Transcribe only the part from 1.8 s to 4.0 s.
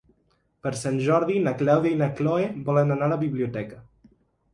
i na Cloè volen anar a la biblioteca.